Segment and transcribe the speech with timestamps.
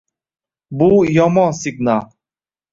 [0.79, 2.11] Bu yomon signal